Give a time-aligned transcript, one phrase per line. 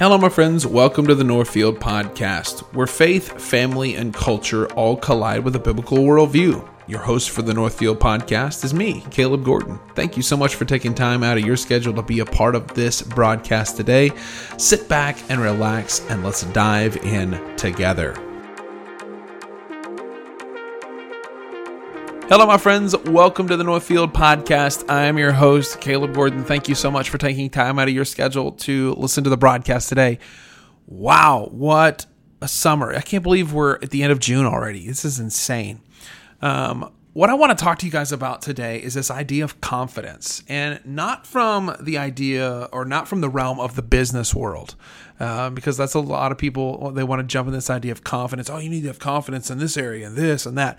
[0.00, 0.66] Hello, my friends.
[0.66, 5.98] Welcome to the Northfield Podcast, where faith, family, and culture all collide with a biblical
[5.98, 6.66] worldview.
[6.86, 9.78] Your host for the Northfield Podcast is me, Caleb Gordon.
[9.94, 12.54] Thank you so much for taking time out of your schedule to be a part
[12.54, 14.12] of this broadcast today.
[14.56, 18.16] Sit back and relax, and let's dive in together.
[22.30, 22.96] Hello, my friends.
[22.96, 24.88] Welcome to the Northfield Podcast.
[24.88, 26.44] I am your host, Caleb Gordon.
[26.44, 29.36] Thank you so much for taking time out of your schedule to listen to the
[29.36, 30.20] broadcast today.
[30.86, 32.06] Wow, what
[32.40, 32.94] a summer.
[32.94, 34.86] I can't believe we're at the end of June already.
[34.86, 35.80] This is insane.
[36.40, 39.60] Um, what I want to talk to you guys about today is this idea of
[39.60, 44.76] confidence, and not from the idea or not from the realm of the business world,
[45.18, 48.04] uh, because that's a lot of people, they want to jump in this idea of
[48.04, 48.48] confidence.
[48.48, 50.78] Oh, you need to have confidence in this area and this and that.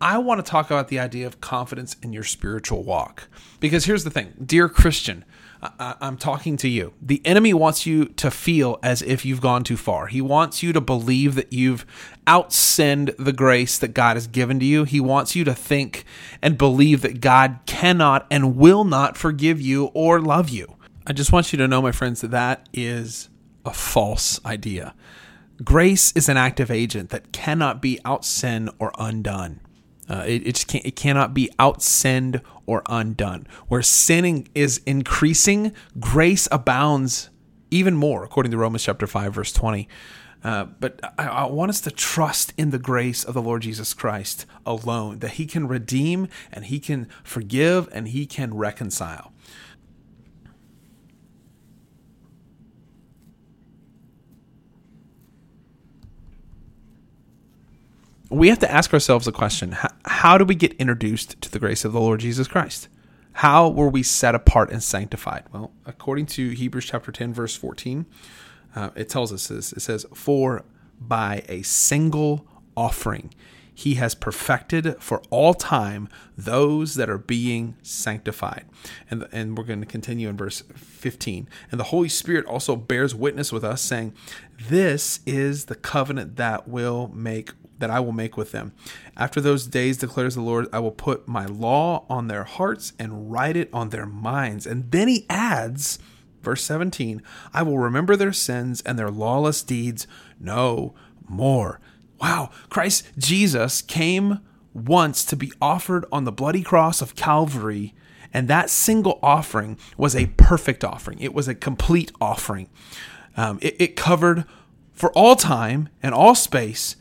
[0.00, 3.28] I want to talk about the idea of confidence in your spiritual walk.
[3.58, 5.24] Because here's the thing, dear Christian,
[5.60, 6.92] I, am talking to you.
[7.02, 10.06] The enemy wants you to feel as if you've gone too far.
[10.06, 11.84] He wants you to believe that you've
[12.28, 14.84] outsinned the grace that God has given to you.
[14.84, 16.04] He wants you to think
[16.40, 20.76] and believe that God cannot and will not forgive you or love you.
[21.08, 23.28] I just want you to know, my friends, that that is
[23.64, 24.94] a false idea.
[25.64, 29.58] Grace is an active agent that cannot be outsinned or undone.
[30.08, 33.46] Uh, it, it, just can't, it cannot be outsinned or undone.
[33.68, 37.30] Where sinning is increasing, grace abounds
[37.70, 39.88] even more, according to Romans chapter 5, verse 20.
[40.42, 43.92] Uh, but I, I, want us to trust in the grace of the Lord Jesus
[43.92, 49.32] Christ alone, that He can redeem and He can forgive and He can reconcile.
[58.30, 61.58] We have to ask ourselves a question how, how do we get introduced to the
[61.58, 62.88] grace of the Lord Jesus Christ?
[63.34, 65.44] How were we set apart and sanctified?
[65.52, 68.04] Well, according to Hebrews chapter 10, verse 14,
[68.74, 70.64] uh, it tells us this it says, For
[71.00, 73.32] by a single offering,
[73.72, 78.64] he has perfected for all time those that are being sanctified.
[79.08, 81.48] And, and we're going to continue in verse 15.
[81.70, 84.14] And the Holy Spirit also bears witness with us, saying,
[84.68, 88.72] This is the covenant that will make that I will make with them.
[89.16, 93.30] After those days, declares the Lord, I will put my law on their hearts and
[93.30, 94.66] write it on their minds.
[94.66, 95.98] And then he adds,
[96.42, 97.22] verse 17,
[97.52, 100.06] I will remember their sins and their lawless deeds
[100.40, 100.94] no
[101.28, 101.80] more.
[102.20, 104.40] Wow, Christ Jesus came
[104.74, 107.94] once to be offered on the bloody cross of Calvary.
[108.32, 111.18] And that single offering was a perfect offering.
[111.20, 112.68] It was a complete offering.
[113.36, 114.44] Um, it, it covered
[114.92, 116.96] for all time and all space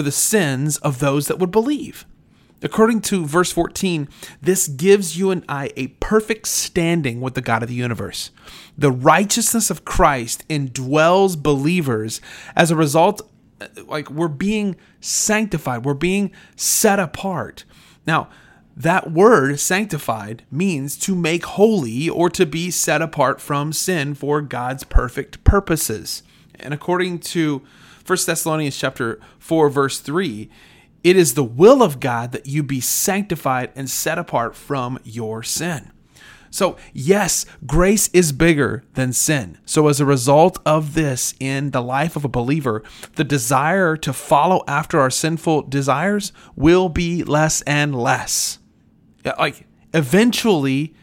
[0.00, 2.06] for the sins of those that would believe.
[2.62, 4.08] According to verse 14,
[4.40, 8.30] this gives you and I a perfect standing with the God of the universe.
[8.78, 12.22] The righteousness of Christ indwells believers
[12.56, 13.20] as a result,
[13.86, 17.66] like we're being sanctified, we're being set apart.
[18.06, 18.30] Now,
[18.74, 24.40] that word sanctified means to make holy or to be set apart from sin for
[24.40, 26.22] God's perfect purposes.
[26.58, 27.60] And according to
[28.10, 30.50] 1 Thessalonians chapter 4 verse 3,
[31.04, 35.44] it is the will of God that you be sanctified and set apart from your
[35.44, 35.92] sin.
[36.50, 39.58] So, yes, grace is bigger than sin.
[39.64, 42.82] So, as a result of this in the life of a believer,
[43.14, 48.58] the desire to follow after our sinful desires will be less and less.
[49.24, 50.94] Like, eventually,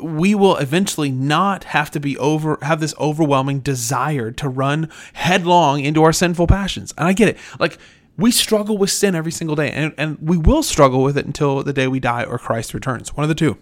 [0.00, 5.80] we will eventually not have to be over have this overwhelming desire to run headlong
[5.80, 6.94] into our sinful passions.
[6.98, 7.38] And I get it.
[7.58, 7.78] Like
[8.16, 11.62] we struggle with sin every single day and, and we will struggle with it until
[11.62, 13.14] the day we die or Christ returns.
[13.16, 13.56] One of the two.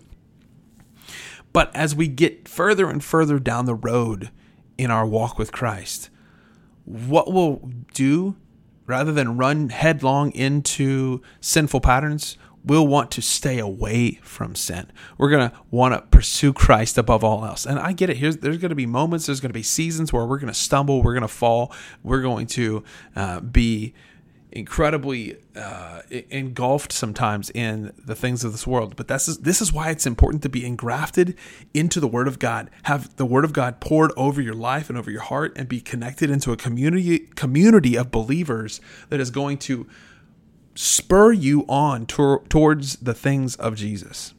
[1.53, 4.31] But as we get further and further down the road
[4.77, 6.11] in our walk with Christ,
[6.85, 8.37] what we'll do
[8.87, 14.91] rather than run headlong into sinful patterns, we'll want to stay away from sin.
[15.17, 17.67] We're going to want to pursue Christ above all else.
[17.67, 18.19] And I get it.
[18.19, 20.59] Here's there's going to be moments, there's going to be seasons where we're going to
[20.59, 21.73] stumble, we're going to fall,
[22.03, 22.85] we're going to
[23.17, 23.95] uh, be
[24.51, 26.01] incredibly uh,
[26.31, 28.97] engulfed sometimes in the things of this world.
[28.97, 31.37] But this is this is why it's important to be engrafted
[31.75, 32.71] into the Word of God.
[32.85, 35.81] Have the Word of God poured over your life and over your heart, and be
[35.81, 38.81] connected into a community community of believers
[39.11, 39.87] that is going to
[40.81, 44.33] spur you on to, towards the things of Jesus.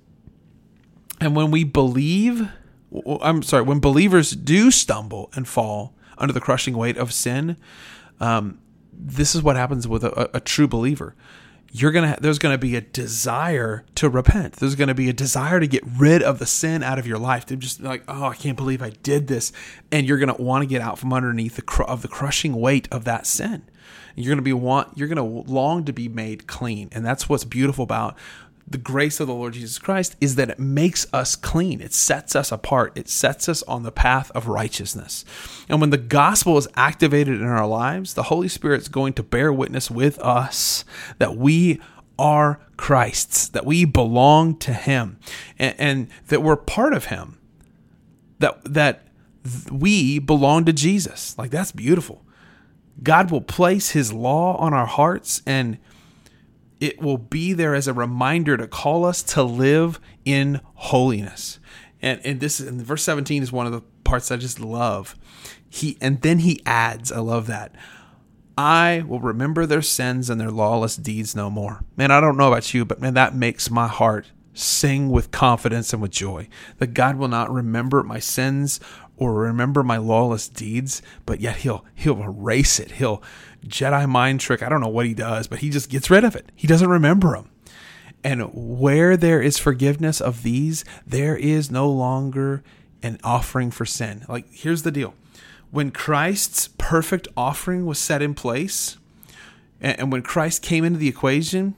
[1.19, 2.47] And when we believe,
[3.21, 7.57] I'm sorry, when believers do stumble and fall under the crushing weight of sin,
[8.21, 8.59] um,
[8.93, 11.13] this is what happens with a, a true believer.
[11.71, 14.53] You're gonna there's gonna be a desire to repent.
[14.55, 17.45] There's gonna be a desire to get rid of the sin out of your life.
[17.47, 19.51] To just like, oh, I can't believe I did this,
[19.91, 22.87] and you're gonna want to get out from underneath the cr- of the crushing weight
[22.91, 23.63] of that sin.
[24.15, 27.83] You're gonna be want you're gonna long to be made clean, and that's what's beautiful
[27.83, 28.17] about
[28.69, 31.81] the grace of the Lord Jesus Christ is that it makes us clean.
[31.81, 32.93] It sets us apart.
[32.95, 35.25] It sets us on the path of righteousness.
[35.67, 39.23] And when the gospel is activated in our lives, the Holy Spirit is going to
[39.23, 40.85] bear witness with us
[41.17, 41.81] that we
[42.19, 45.19] are Christ's, that we belong to Him,
[45.57, 47.39] and, and that we're part of Him.
[48.39, 49.07] That that
[49.71, 51.37] we belong to Jesus.
[51.37, 52.23] Like that's beautiful.
[53.01, 55.77] God will place His law on our hearts and
[56.79, 61.59] it will be there as a reminder to call us to live in holiness.
[62.01, 65.15] And and this in verse 17 is one of the parts I just love.
[65.67, 67.75] He and then he adds, I love that.
[68.57, 71.83] I will remember their sins and their lawless deeds no more.
[71.95, 75.93] Man, I don't know about you, but man, that makes my heart sing with confidence
[75.93, 76.49] and with joy.
[76.77, 78.81] That God will not remember my sins
[79.15, 82.91] or remember my lawless deeds, but yet he'll he'll erase it.
[82.91, 83.21] He'll
[83.65, 84.63] Jedi mind trick.
[84.63, 86.51] I don't know what he does, but he just gets rid of it.
[86.55, 87.49] He doesn't remember them.
[88.23, 92.63] And where there is forgiveness of these, there is no longer
[93.01, 94.25] an offering for sin.
[94.27, 95.13] Like here's the deal.
[95.71, 98.97] When Christ's perfect offering was set in place,
[99.79, 101.75] and, when Christ came into the equation,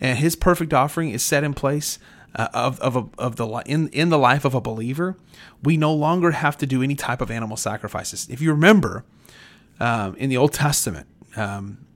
[0.00, 1.98] and his perfect offering is set in place,
[2.34, 5.16] uh, of of a, of the in in the life of a believer,
[5.62, 8.26] we no longer have to do any type of animal sacrifices.
[8.28, 9.04] If you remember,
[9.80, 11.06] um, in the Old Testament,
[11.36, 11.86] um,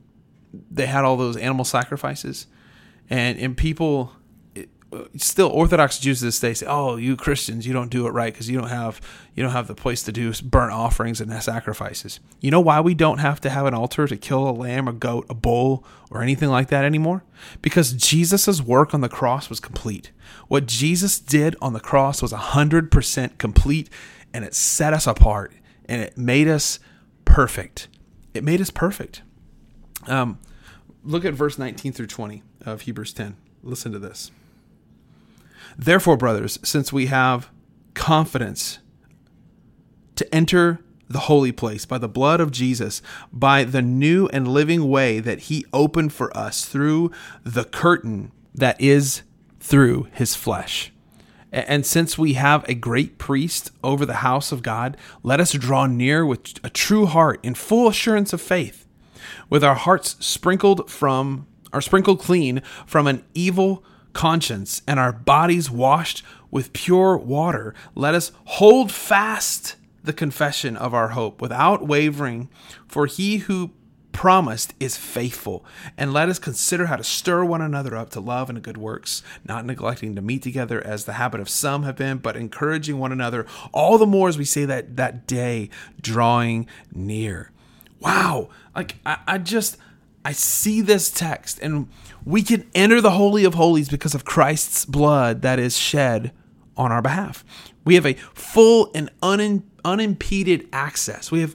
[0.71, 2.47] they had all those animal sacrifices,
[3.09, 4.13] and and people
[5.17, 8.33] still Orthodox Jews to this day say, "Oh, you Christians, you don't do it right
[8.33, 9.01] because you don't have
[9.35, 12.95] you don't have the place to do burnt offerings and sacrifices." You know why we
[12.95, 16.23] don't have to have an altar to kill a lamb, a goat, a bull, or
[16.23, 17.25] anything like that anymore?
[17.61, 20.11] Because Jesus' work on the cross was complete.
[20.49, 23.91] What Jesus did on the cross was hundred percent complete,
[24.33, 25.53] and it set us apart,
[25.87, 26.79] and it made us
[27.29, 27.89] perfect.
[28.35, 29.23] It made us perfect.
[30.07, 30.39] Um,
[31.05, 33.37] look at verse 19 through 20 of Hebrews 10.
[33.63, 34.31] Listen to this.
[35.77, 37.51] Therefore, brothers, since we have
[37.95, 38.79] confidence
[40.17, 43.01] to enter the holy place by the blood of Jesus,
[43.33, 47.11] by the new and living way that he opened for us through
[47.45, 49.23] the curtain that is
[49.61, 50.93] through his flesh.
[51.51, 55.87] And since we have a great priest over the house of God, let us draw
[55.87, 58.87] near with a true heart in full assurance of faith,
[59.49, 63.85] with our hearts sprinkled from are sprinkled clean from an evil
[64.15, 70.95] conscience and our bodies washed with pure water, let us hold fast the confession of
[70.95, 72.49] our hope without wavering,
[72.87, 73.71] for he who
[74.19, 75.65] promised is faithful.
[75.97, 79.23] And let us consider how to stir one another up to love and good works,
[79.45, 83.13] not neglecting to meet together as the habit of some have been, but encouraging one
[83.13, 85.71] another all the more as we say that that day
[86.01, 87.53] drawing near.
[88.01, 88.49] Wow.
[88.75, 89.77] Like I, I just
[90.25, 91.87] I see this text, and
[92.25, 96.33] we can enter the Holy of Holies because of Christ's blood that is shed
[96.77, 97.45] on our behalf.
[97.85, 101.31] We have a full and un- unimpeded access.
[101.31, 101.55] We have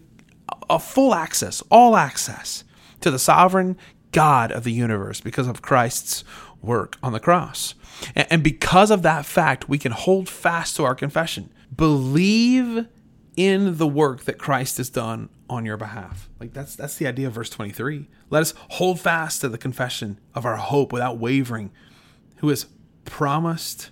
[0.76, 2.64] a full access, all access
[3.02, 3.78] to the sovereign
[4.12, 6.24] God of the universe because of Christ's
[6.62, 7.76] work on the cross.
[8.16, 11.52] And because of that fact, we can hold fast to our confession.
[11.76, 12.88] Believe
[13.36, 16.30] in the work that Christ has done on your behalf.
[16.40, 18.08] Like that's that's the idea of verse 23.
[18.30, 21.72] Let us hold fast to the confession of our hope without wavering,
[22.38, 22.68] who has
[23.06, 23.92] promised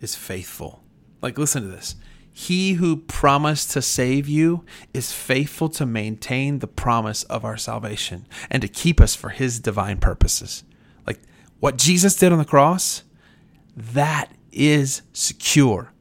[0.00, 0.84] is faithful.
[1.20, 1.96] Like listen to this.
[2.40, 4.64] He who promised to save you
[4.94, 9.58] is faithful to maintain the promise of our salvation and to keep us for his
[9.58, 10.62] divine purposes.
[11.04, 11.18] Like
[11.58, 13.02] what Jesus did on the cross,
[13.76, 15.92] that is secure.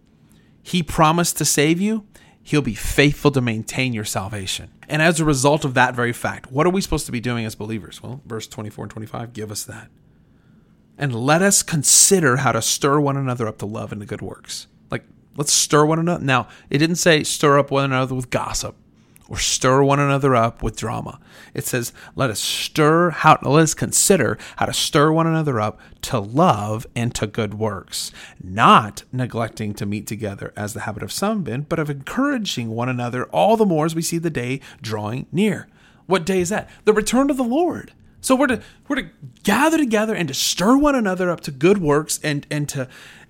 [0.62, 2.06] He promised to save you,
[2.44, 4.70] He'll be faithful to maintain your salvation.
[4.88, 7.46] And as a result of that very fact, what are we supposed to be doing
[7.46, 8.04] as believers?
[8.04, 9.90] Well, verse 24 and 25 give us that.
[11.00, 14.22] And let us consider how to stir one another up to love and to good
[14.22, 14.68] works.
[15.38, 16.24] Let's stir one another.
[16.24, 18.76] Now, it didn't say stir up one another with gossip
[19.30, 21.20] or stir one another up with drama.
[21.54, 25.80] It says, let us stir how let us consider how to stir one another up
[26.04, 31.12] to love and to good works, not neglecting to meet together as the habit of
[31.12, 34.62] some been, but of encouraging one another all the more as we see the day
[34.82, 35.68] drawing near.
[36.06, 36.70] What day is that?
[36.86, 37.94] The return of the Lord.
[38.22, 39.10] So we're to we're to
[39.44, 42.88] gather together and to stir one another up to good works and and to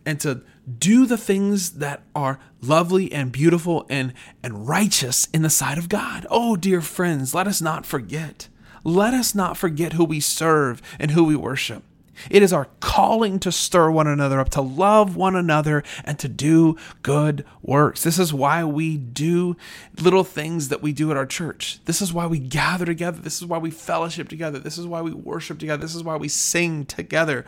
[0.07, 0.41] and to
[0.79, 5.89] do the things that are lovely and beautiful and, and righteous in the sight of
[5.89, 6.25] God.
[6.29, 8.47] Oh, dear friends, let us not forget.
[8.83, 11.83] let us not forget who we serve and who we worship.
[12.29, 16.27] It is our calling to stir one another up, to love one another, and to
[16.27, 18.03] do good works.
[18.03, 19.55] This is why we do
[20.01, 21.79] little things that we do at our church.
[21.85, 23.19] This is why we gather together.
[23.19, 24.59] This is why we fellowship together.
[24.59, 25.81] This is why we worship together.
[25.81, 27.45] This is why we sing together.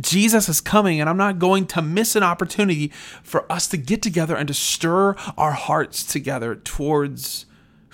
[0.00, 4.02] Jesus is coming, and I'm not going to miss an opportunity for us to get
[4.02, 7.46] together and to stir our hearts together towards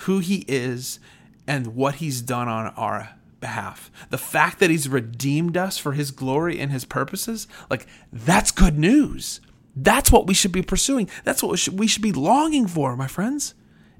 [0.03, 1.01] who he is
[1.47, 3.91] and what he's done on our behalf.
[4.11, 8.79] The fact that he's redeemed us for his glory and his purposes, like that's good
[8.79, 9.41] news.
[9.77, 11.09] That's what we should be pursuing.
[11.25, 13.55] That's what we should, be longing for, my friends,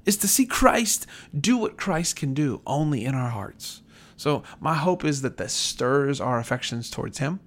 [0.05, 3.81] is to see Christ do what Christ can do only in our hearts.
[4.17, 7.39] So, my hope is that this stirs our affections towards him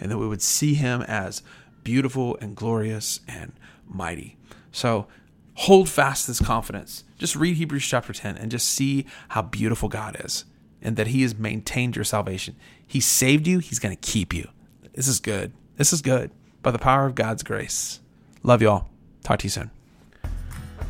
[0.00, 1.42] and that we would see him as
[1.84, 3.52] beautiful and glorious and
[3.86, 4.36] mighty.
[4.72, 5.06] So,
[5.54, 7.04] hold fast this confidence.
[7.16, 10.44] Just read Hebrews chapter 10 and just see how beautiful God is
[10.82, 12.56] and that He has maintained your salvation.
[12.86, 14.48] He saved you, He's going to keep you.
[14.94, 15.52] This is good.
[15.76, 16.30] This is good
[16.62, 18.00] by the power of God's grace.
[18.42, 18.88] Love y'all.
[19.22, 19.70] Talk to you soon.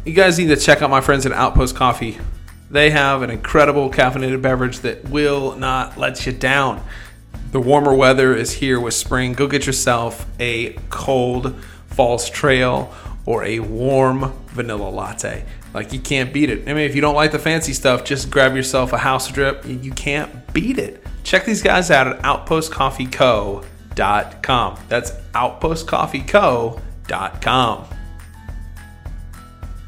[0.04, 2.18] You guys need to check out my friends at Outpost Coffee.
[2.70, 6.82] They have an incredible caffeinated beverage that will not let you down.
[7.52, 9.32] The warmer weather is here with spring.
[9.32, 11.54] Go get yourself a cold
[11.86, 12.94] false trail
[13.28, 15.44] or a warm vanilla latte.
[15.74, 16.66] Like you can't beat it.
[16.66, 19.66] I mean, if you don't like the fancy stuff, just grab yourself a house drip.
[19.66, 21.04] You can't beat it.
[21.24, 24.78] Check these guys out at outpostcoffeeco.com.
[24.88, 27.97] That's outpostcoffeeco.com.